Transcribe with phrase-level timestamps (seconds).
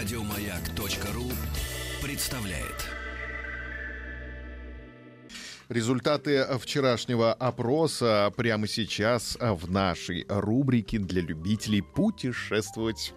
[0.00, 1.30] Радиомаяк.ру
[2.02, 2.86] представляет.
[5.68, 13.12] Результаты вчерашнего опроса прямо сейчас в нашей рубрике для любителей путешествовать.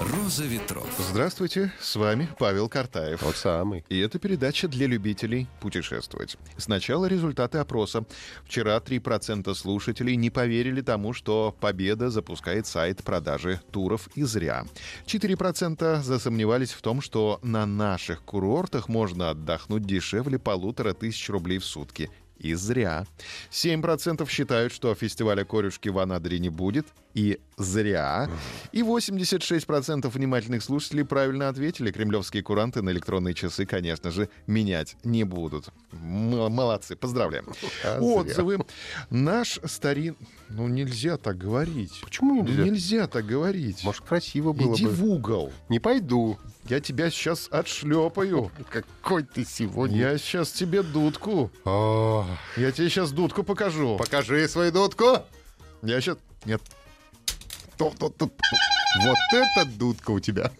[0.00, 0.79] «Роза ветров».
[1.08, 3.20] Здравствуйте, с вами Павел Картаев.
[3.20, 3.84] Тот самый.
[3.88, 6.36] И это передача для любителей путешествовать.
[6.56, 8.04] Сначала результаты опроса.
[8.44, 14.64] Вчера 3% слушателей не поверили тому, что Победа запускает сайт продажи туров и зря.
[15.06, 21.64] 4% засомневались в том, что на наших курортах можно отдохнуть дешевле полутора тысяч рублей в
[21.64, 22.10] сутки.
[22.40, 23.06] И зря.
[23.50, 26.86] 7% считают, что фестиваля корюшки в Анадыре не будет.
[27.12, 28.30] И зря.
[28.72, 31.90] И 86% внимательных слушателей правильно ответили.
[31.90, 35.68] Кремлевские куранты на электронные часы, конечно же, менять не будут.
[35.92, 37.46] М- молодцы, поздравляем.
[37.84, 38.00] А зря.
[38.00, 38.58] Отзывы.
[39.10, 40.16] Наш старин...
[40.48, 42.00] Ну, нельзя так говорить.
[42.02, 42.62] Почему нельзя?
[42.64, 43.82] Нельзя так говорить.
[43.84, 44.90] Может, красиво было Иди бы.
[44.92, 45.52] в угол.
[45.68, 46.38] Не пойду.
[46.68, 48.50] Я тебя сейчас отшлепаю.
[48.70, 49.98] Какой ты сегодня.
[49.98, 51.50] Я сейчас тебе дудку.
[51.64, 53.96] Я тебе сейчас дудку покажу.
[53.96, 55.18] покажи свою дудку.
[55.82, 56.18] Я сейчас...
[56.44, 56.62] Нет.
[57.80, 60.52] Вот это дудка у тебя.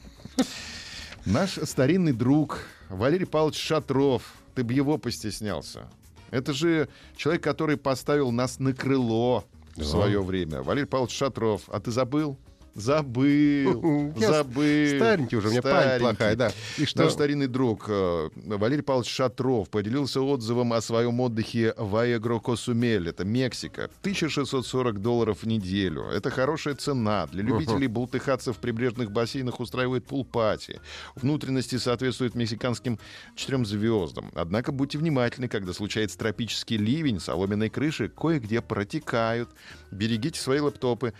[1.27, 4.23] Наш старинный друг Валерий Павлович Шатров.
[4.55, 5.89] Ты бы его постеснялся.
[6.31, 9.45] Это же человек, который поставил нас на крыло
[9.77, 10.62] в свое время.
[10.62, 11.62] Валерий Павлович Шатров.
[11.69, 12.39] А ты забыл?
[12.75, 14.97] Забыл, забыл.
[14.97, 16.01] старенький уже, у меня память Старенький.
[16.01, 16.53] плохая, да.
[16.79, 17.03] И что?
[17.05, 23.09] Наш старинный друг э, Валерий Павлович Шатров поделился отзывом о своем отдыхе в Аэгро-Косумель.
[23.09, 23.85] Это Мексика.
[24.01, 26.05] 1640 долларов в неделю.
[26.05, 27.27] Это хорошая цена.
[27.27, 30.81] Для любителей бултыхаться в прибрежных бассейнах устраивает пул-пати.
[31.17, 32.99] Внутренности соответствуют мексиканским
[33.34, 34.31] четырем звездам.
[34.34, 39.50] Однако будьте внимательны, когда случается тропический ливень, соломенные крыши кое-где протекают.
[39.91, 41.12] Берегите свои лэптопы.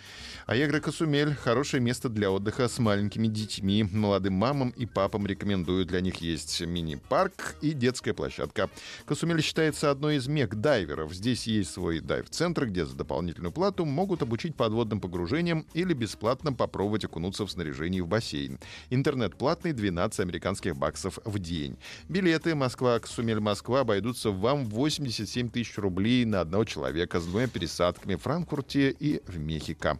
[0.47, 3.83] Аэгро-Косумель— хорошее место для отдыха с маленькими детьми.
[3.83, 5.85] Молодым мамам и папам рекомендую.
[5.85, 8.69] Для них есть мини-парк и детская площадка.
[9.05, 11.13] Косумель считается одной из мег дайверов.
[11.13, 17.03] Здесь есть свой дайв-центр, где за дополнительную плату могут обучить подводным погружениям или бесплатно попробовать
[17.03, 18.57] окунуться в снаряжении в бассейн.
[18.89, 21.77] Интернет платный 12 американских баксов в день.
[22.07, 28.21] Билеты Москва-Косумель-Москва обойдутся вам в 87 тысяч рублей на одного человека с двумя пересадками в
[28.21, 29.99] Франкфурте и в Мехико.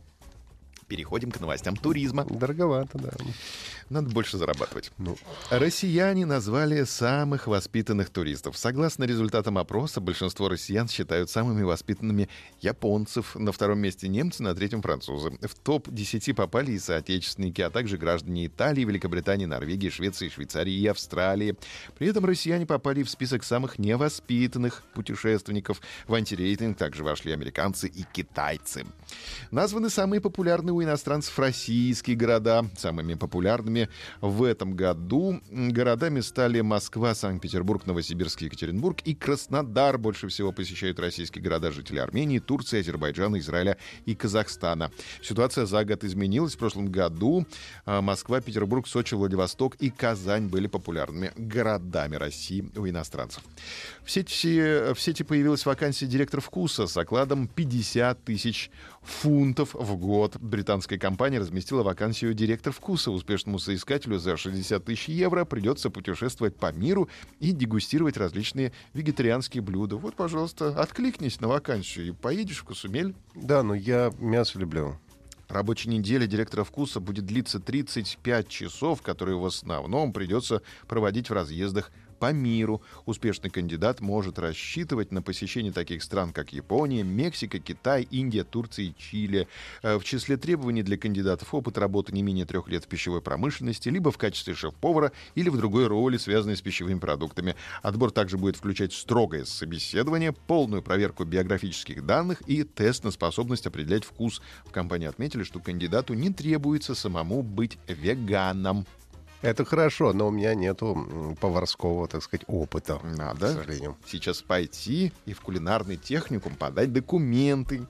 [0.91, 2.25] Переходим к новостям туризма.
[2.25, 3.11] Дороговато, да.
[3.89, 4.91] Надо больше зарабатывать.
[4.97, 5.15] Ну.
[5.49, 8.57] Россияне назвали самых воспитанных туристов.
[8.57, 12.27] Согласно результатам опроса, большинство россиян считают самыми воспитанными
[12.59, 13.37] японцев.
[13.37, 15.31] На втором месте немцы, на третьем французы.
[15.41, 21.55] В топ-10 попали и соотечественники, а также граждане Италии, Великобритании, Норвегии, Швеции, Швейцарии и Австралии.
[21.97, 25.79] При этом россияне попали в список самых невоспитанных путешественников.
[26.07, 28.85] В антирейтинг также вошли американцы и китайцы.
[29.51, 32.65] Названы самые популярные у иностранцев российские города.
[32.75, 39.97] Самыми популярными в этом году городами стали Москва, Санкт-Петербург, Новосибирск, Екатеринбург и Краснодар.
[39.99, 44.91] Больше всего посещают российские города жители Армении, Турции, Азербайджана, Израиля и Казахстана.
[45.21, 46.55] Ситуация за год изменилась.
[46.55, 47.45] В прошлом году
[47.85, 53.43] а, Москва, Петербург, Сочи, Владивосток и Казань были популярными городами России у иностранцев.
[54.03, 60.37] В сети, в сети появилась вакансия директора вкуса с окладом 50 тысяч фунтов в год.
[60.37, 63.11] Британская компания разместила вакансию директор вкуса.
[63.11, 69.97] Успешному соискателю за 60 тысяч евро придется путешествовать по миру и дегустировать различные вегетарианские блюда.
[69.97, 73.15] Вот, пожалуйста, откликнись на вакансию и поедешь в Косумель.
[73.35, 74.97] Да, но я мясо люблю.
[75.51, 81.91] Рабочая неделя директора вкуса будет длиться 35 часов, которые в основном придется проводить в разъездах
[82.21, 82.83] по миру.
[83.07, 88.93] Успешный кандидат может рассчитывать на посещение таких стран, как Япония, Мексика, Китай, Индия, Турция и
[88.95, 89.47] Чили.
[89.81, 93.89] Э, В числе требований для кандидатов опыт работы не менее трех лет в пищевой промышленности,
[93.89, 97.55] либо в качестве шеф-повара или в другой роли, связанной с пищевыми продуктами.
[97.81, 104.03] Отбор также будет включать строгое собеседование, полную проверку биографических данных и тест на способность определять
[104.03, 104.43] вкус.
[104.63, 108.85] В компании отметили, что кандидату не требуется самому быть веганом.
[109.41, 112.99] Это хорошо, но у меня нету поварского, так сказать, опыта.
[112.99, 113.97] К Надо сожалению.
[114.05, 117.87] сейчас пойти и в кулинарный техникум подать документы.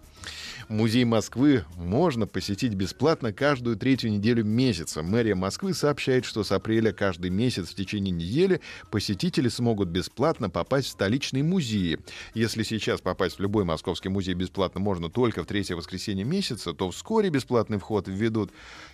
[0.69, 5.01] Музей Москвы можно посетить бесплатно каждую третью неделю месяца.
[5.03, 10.87] Мэрия Москвы сообщает, что с апреля каждый месяц в течение недели посетители смогут бесплатно попасть
[10.87, 11.99] в столичные музеи.
[12.33, 16.89] Если сейчас попасть в любой московский музей бесплатно можно только в третье воскресенье месяца, то
[16.91, 18.51] вскоре бесплатный вход введут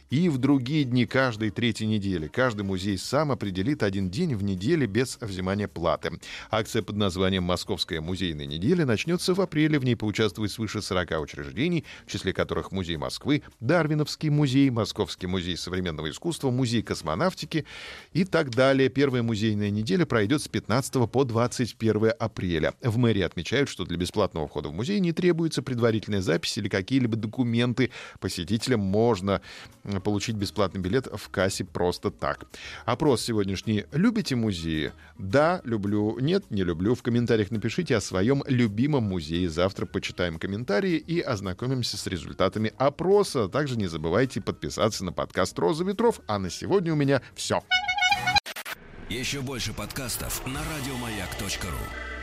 [0.09, 2.27] и в другие дни каждой третьей недели.
[2.27, 6.19] Каждый музей сам определит один день в неделе без взимания платы.
[6.49, 9.79] Акция под названием «Московская музейная неделя» начнется в апреле.
[9.79, 15.57] В ней поучаствует свыше 40 учреждений, в числе которых Музей Москвы, Дарвиновский музей, Московский музей
[15.57, 17.65] современного искусства, Музей космонавтики
[18.13, 18.89] и так далее.
[18.89, 22.73] Первая музейная неделя пройдет с 15 по 21 апреля.
[22.81, 27.15] В мэрии отмечают, что для бесплатного входа в музей не требуется предварительная запись или какие-либо
[27.17, 27.91] документы.
[28.19, 29.41] Посетителям можно
[29.99, 32.45] получить бесплатный билет в кассе просто так.
[32.85, 33.85] Опрос сегодняшний.
[33.91, 34.93] Любите музеи?
[35.17, 36.17] Да, люблю.
[36.19, 36.95] Нет, не люблю.
[36.95, 39.49] В комментариях напишите о своем любимом музее.
[39.49, 43.47] Завтра почитаем комментарии и ознакомимся с результатами опроса.
[43.47, 46.21] Также не забывайте подписаться на подкаст «Роза ветров».
[46.27, 47.63] А на сегодня у меня все.
[49.09, 52.16] Еще больше подкастов на радиомаяк.ру